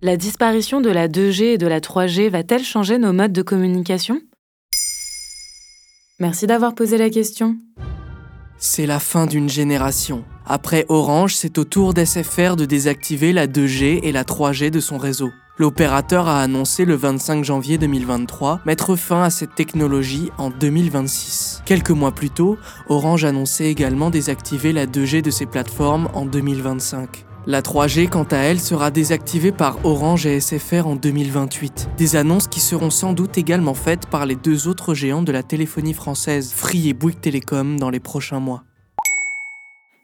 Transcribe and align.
La 0.00 0.16
disparition 0.16 0.80
de 0.80 0.90
la 0.90 1.08
2G 1.08 1.42
et 1.42 1.58
de 1.58 1.66
la 1.66 1.80
3G 1.80 2.28
va-t-elle 2.28 2.62
changer 2.62 2.98
nos 2.98 3.12
modes 3.12 3.32
de 3.32 3.42
communication? 3.42 4.20
Merci 6.20 6.46
d'avoir 6.46 6.76
posé 6.76 6.98
la 6.98 7.10
question. 7.10 7.56
C'est 8.58 8.86
la 8.86 9.00
fin 9.00 9.26
d'une 9.26 9.48
génération. 9.48 10.24
Après 10.46 10.86
Orange, 10.88 11.34
c'est 11.34 11.58
au 11.58 11.64
tour 11.64 11.94
d'SFR 11.94 12.54
de 12.54 12.64
désactiver 12.64 13.32
la 13.32 13.48
2G 13.48 13.98
et 14.04 14.12
la 14.12 14.22
3G 14.22 14.70
de 14.70 14.78
son 14.78 14.98
réseau. 14.98 15.32
L'opérateur 15.58 16.28
a 16.28 16.42
annoncé 16.42 16.84
le 16.84 16.94
25 16.94 17.42
janvier 17.42 17.76
2023 17.76 18.60
mettre 18.66 18.94
fin 18.94 19.24
à 19.24 19.30
cette 19.30 19.56
technologie 19.56 20.30
en 20.38 20.50
2026. 20.50 21.62
Quelques 21.66 21.90
mois 21.90 22.12
plus 22.12 22.30
tôt, 22.30 22.56
Orange 22.88 23.24
annonçait 23.24 23.68
également 23.68 24.10
désactiver 24.10 24.72
la 24.72 24.86
2G 24.86 25.22
de 25.22 25.30
ses 25.32 25.46
plateformes 25.46 26.08
en 26.14 26.24
2025. 26.24 27.24
La 27.50 27.62
3G, 27.62 28.10
quant 28.10 28.26
à 28.30 28.36
elle, 28.36 28.60
sera 28.60 28.90
désactivée 28.90 29.52
par 29.52 29.82
Orange 29.86 30.26
et 30.26 30.38
SFR 30.38 30.86
en 30.86 30.96
2028. 30.96 31.88
Des 31.96 32.14
annonces 32.14 32.46
qui 32.46 32.60
seront 32.60 32.90
sans 32.90 33.14
doute 33.14 33.38
également 33.38 33.72
faites 33.72 34.04
par 34.04 34.26
les 34.26 34.36
deux 34.36 34.68
autres 34.68 34.92
géants 34.92 35.22
de 35.22 35.32
la 35.32 35.42
téléphonie 35.42 35.94
française, 35.94 36.52
Free 36.52 36.90
et 36.90 36.92
Bouygues 36.92 37.22
Télécom, 37.22 37.78
dans 37.80 37.88
les 37.88 38.00
prochains 38.00 38.38
mois. 38.38 38.64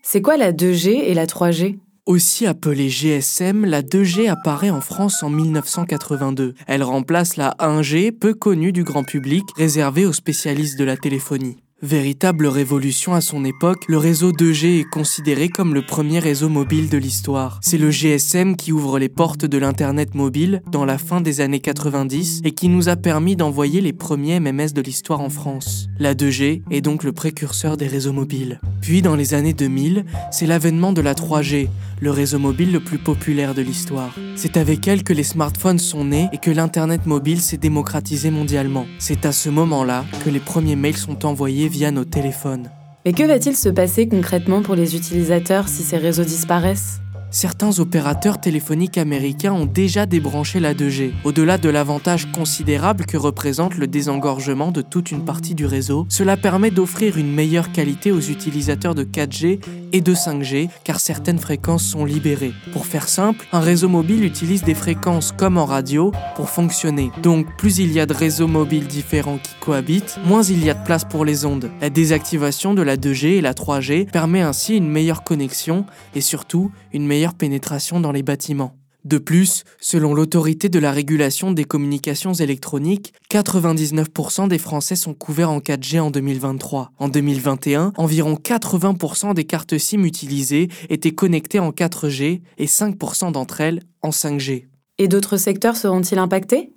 C'est 0.00 0.22
quoi 0.22 0.38
la 0.38 0.52
2G 0.52 0.88
et 0.88 1.12
la 1.12 1.26
3G 1.26 1.76
aussi 2.06 2.46
appelée 2.46 2.90
GSM, 2.90 3.64
la 3.64 3.80
2G 3.80 4.28
apparaît 4.28 4.68
en 4.68 4.82
France 4.82 5.22
en 5.22 5.30
1982. 5.30 6.52
Elle 6.66 6.82
remplace 6.82 7.36
la 7.36 7.54
1G, 7.58 8.12
peu 8.12 8.34
connue 8.34 8.72
du 8.72 8.84
grand 8.84 9.04
public, 9.04 9.42
réservée 9.56 10.04
aux 10.04 10.12
spécialistes 10.12 10.78
de 10.78 10.84
la 10.84 10.98
téléphonie. 10.98 11.63
Véritable 11.84 12.46
révolution 12.46 13.12
à 13.12 13.20
son 13.20 13.44
époque, 13.44 13.84
le 13.88 13.98
réseau 13.98 14.32
2G 14.32 14.80
est 14.80 14.88
considéré 14.88 15.50
comme 15.50 15.74
le 15.74 15.84
premier 15.84 16.18
réseau 16.18 16.48
mobile 16.48 16.88
de 16.88 16.96
l'histoire. 16.96 17.60
C'est 17.62 17.76
le 17.76 17.90
GSM 17.90 18.56
qui 18.56 18.72
ouvre 18.72 18.98
les 18.98 19.10
portes 19.10 19.44
de 19.44 19.58
l'Internet 19.58 20.14
mobile 20.14 20.62
dans 20.72 20.86
la 20.86 20.96
fin 20.96 21.20
des 21.20 21.42
années 21.42 21.60
90 21.60 22.40
et 22.42 22.52
qui 22.52 22.70
nous 22.70 22.88
a 22.88 22.96
permis 22.96 23.36
d'envoyer 23.36 23.82
les 23.82 23.92
premiers 23.92 24.40
MMS 24.40 24.72
de 24.72 24.80
l'histoire 24.80 25.20
en 25.20 25.28
France. 25.28 25.88
La 25.98 26.14
2G 26.14 26.62
est 26.70 26.80
donc 26.80 27.04
le 27.04 27.12
précurseur 27.12 27.76
des 27.76 27.86
réseaux 27.86 28.14
mobiles. 28.14 28.62
Puis 28.84 29.00
dans 29.00 29.16
les 29.16 29.32
années 29.32 29.54
2000, 29.54 30.04
c'est 30.30 30.44
l'avènement 30.44 30.92
de 30.92 31.00
la 31.00 31.14
3G, 31.14 31.70
le 32.02 32.10
réseau 32.10 32.38
mobile 32.38 32.70
le 32.70 32.80
plus 32.80 32.98
populaire 32.98 33.54
de 33.54 33.62
l'histoire. 33.62 34.14
C'est 34.36 34.58
avec 34.58 34.86
elle 34.86 35.04
que 35.04 35.14
les 35.14 35.22
smartphones 35.22 35.78
sont 35.78 36.04
nés 36.04 36.28
et 36.34 36.36
que 36.36 36.50
l'Internet 36.50 37.06
mobile 37.06 37.40
s'est 37.40 37.56
démocratisé 37.56 38.30
mondialement. 38.30 38.84
C'est 38.98 39.24
à 39.24 39.32
ce 39.32 39.48
moment-là 39.48 40.04
que 40.22 40.28
les 40.28 40.38
premiers 40.38 40.76
mails 40.76 40.98
sont 40.98 41.24
envoyés 41.24 41.66
via 41.68 41.90
nos 41.92 42.04
téléphones. 42.04 42.68
Mais 43.06 43.14
que 43.14 43.22
va-t-il 43.22 43.56
se 43.56 43.70
passer 43.70 44.06
concrètement 44.06 44.60
pour 44.60 44.74
les 44.74 44.94
utilisateurs 44.94 45.66
si 45.68 45.82
ces 45.82 45.96
réseaux 45.96 46.24
disparaissent? 46.24 47.00
Certains 47.34 47.80
opérateurs 47.80 48.40
téléphoniques 48.40 48.96
américains 48.96 49.52
ont 49.52 49.66
déjà 49.66 50.06
débranché 50.06 50.60
la 50.60 50.72
2G. 50.72 51.12
Au-delà 51.24 51.58
de 51.58 51.68
l'avantage 51.68 52.30
considérable 52.30 53.06
que 53.06 53.16
représente 53.16 53.76
le 53.76 53.88
désengorgement 53.88 54.70
de 54.70 54.82
toute 54.82 55.10
une 55.10 55.24
partie 55.24 55.56
du 55.56 55.66
réseau, 55.66 56.06
cela 56.08 56.36
permet 56.36 56.70
d'offrir 56.70 57.18
une 57.18 57.32
meilleure 57.32 57.72
qualité 57.72 58.12
aux 58.12 58.20
utilisateurs 58.20 58.94
de 58.94 59.02
4G 59.02 59.58
et 59.94 60.00
de 60.00 60.12
5G 60.12 60.68
car 60.82 61.00
certaines 61.00 61.38
fréquences 61.38 61.84
sont 61.84 62.04
libérées. 62.04 62.52
Pour 62.72 62.84
faire 62.84 63.08
simple, 63.08 63.46
un 63.52 63.60
réseau 63.60 63.88
mobile 63.88 64.24
utilise 64.24 64.64
des 64.64 64.74
fréquences 64.74 65.32
comme 65.32 65.56
en 65.56 65.64
radio 65.64 66.12
pour 66.34 66.50
fonctionner. 66.50 67.12
Donc 67.22 67.46
plus 67.56 67.78
il 67.78 67.92
y 67.92 68.00
a 68.00 68.06
de 68.06 68.12
réseaux 68.12 68.48
mobiles 68.48 68.88
différents 68.88 69.38
qui 69.38 69.54
cohabitent, 69.60 70.18
moins 70.26 70.42
il 70.42 70.64
y 70.64 70.68
a 70.68 70.74
de 70.74 70.84
place 70.84 71.04
pour 71.04 71.24
les 71.24 71.46
ondes. 71.46 71.70
La 71.80 71.90
désactivation 71.90 72.74
de 72.74 72.82
la 72.82 72.96
2G 72.96 73.36
et 73.36 73.40
la 73.40 73.54
3G 73.54 74.10
permet 74.10 74.42
ainsi 74.42 74.76
une 74.76 74.90
meilleure 74.90 75.22
connexion 75.22 75.86
et 76.14 76.20
surtout 76.20 76.72
une 76.92 77.06
meilleure 77.06 77.34
pénétration 77.34 78.00
dans 78.00 78.12
les 78.12 78.24
bâtiments. 78.24 78.76
De 79.04 79.18
plus, 79.18 79.64
selon 79.80 80.14
l'autorité 80.14 80.70
de 80.70 80.78
la 80.78 80.90
régulation 80.90 81.52
des 81.52 81.64
communications 81.64 82.32
électroniques, 82.32 83.12
99% 83.30 84.48
des 84.48 84.58
Français 84.58 84.96
sont 84.96 85.12
couverts 85.12 85.50
en 85.50 85.58
4G 85.58 86.00
en 86.00 86.10
2023. 86.10 86.92
En 86.98 87.08
2021, 87.08 87.92
environ 87.96 88.34
80% 88.34 89.34
des 89.34 89.44
cartes 89.44 89.76
SIM 89.76 90.04
utilisées 90.04 90.68
étaient 90.88 91.12
connectées 91.12 91.58
en 91.58 91.70
4G 91.70 92.40
et 92.56 92.66
5% 92.66 93.32
d'entre 93.32 93.60
elles 93.60 93.82
en 94.00 94.10
5G. 94.10 94.64
Et 94.98 95.08
d'autres 95.08 95.36
secteurs 95.36 95.76
seront-ils 95.76 96.18
impactés? 96.18 96.73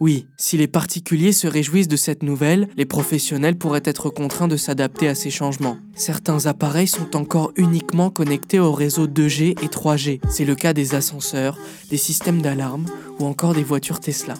Oui, 0.00 0.26
si 0.38 0.56
les 0.56 0.66
particuliers 0.66 1.32
se 1.32 1.46
réjouissent 1.46 1.86
de 1.86 1.96
cette 1.96 2.22
nouvelle, 2.22 2.68
les 2.78 2.86
professionnels 2.86 3.58
pourraient 3.58 3.82
être 3.84 4.08
contraints 4.08 4.48
de 4.48 4.56
s'adapter 4.56 5.08
à 5.08 5.14
ces 5.14 5.28
changements. 5.28 5.76
Certains 5.94 6.46
appareils 6.46 6.88
sont 6.88 7.16
encore 7.16 7.52
uniquement 7.56 8.08
connectés 8.08 8.58
au 8.58 8.72
réseau 8.72 9.06
2G 9.06 9.62
et 9.62 9.66
3G. 9.66 10.20
C'est 10.30 10.46
le 10.46 10.54
cas 10.54 10.72
des 10.72 10.94
ascenseurs, 10.94 11.58
des 11.90 11.98
systèmes 11.98 12.40
d'alarme 12.40 12.86
ou 13.18 13.26
encore 13.26 13.52
des 13.52 13.62
voitures 13.62 14.00
Tesla. 14.00 14.34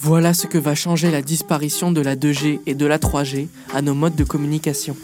Voilà 0.00 0.32
ce 0.32 0.46
que 0.46 0.56
va 0.56 0.74
changer 0.74 1.10
la 1.10 1.20
disparition 1.20 1.92
de 1.92 2.00
la 2.00 2.16
2G 2.16 2.60
et 2.64 2.74
de 2.74 2.86
la 2.86 2.98
3G 2.98 3.48
à 3.74 3.82
nos 3.82 3.94
modes 3.94 4.16
de 4.16 4.24
communication. 4.24 4.96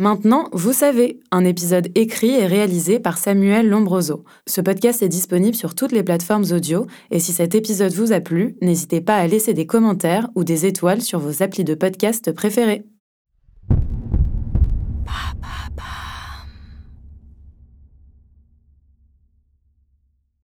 Maintenant, 0.00 0.48
vous 0.52 0.72
savez, 0.72 1.18
un 1.32 1.44
épisode 1.44 1.88
écrit 1.96 2.30
et 2.30 2.46
réalisé 2.46 3.00
par 3.00 3.18
Samuel 3.18 3.68
Lombroso. 3.68 4.22
Ce 4.46 4.60
podcast 4.60 5.02
est 5.02 5.08
disponible 5.08 5.56
sur 5.56 5.74
toutes 5.74 5.90
les 5.90 6.04
plateformes 6.04 6.44
audio 6.52 6.86
et 7.10 7.18
si 7.18 7.32
cet 7.32 7.56
épisode 7.56 7.92
vous 7.92 8.12
a 8.12 8.20
plu, 8.20 8.54
n'hésitez 8.62 9.00
pas 9.00 9.16
à 9.16 9.26
laisser 9.26 9.54
des 9.54 9.66
commentaires 9.66 10.28
ou 10.36 10.44
des 10.44 10.66
étoiles 10.66 11.02
sur 11.02 11.18
vos 11.18 11.42
applis 11.42 11.64
de 11.64 11.74
podcast 11.74 12.30
préférés. 12.30 12.84